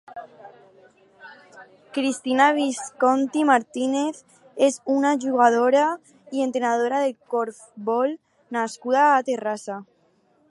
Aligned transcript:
Cristina 1.97 2.47
Visconti 2.59 3.43
Martínez 3.49 4.23
és 4.69 4.79
una 4.93 5.11
jugadora 5.25 5.83
i 6.39 6.43
entrenadora 6.47 7.01
de 7.05 7.13
corfbol 7.35 8.17
nascuda 8.57 9.05
a 9.11 9.23
Terrassa. 9.29 9.77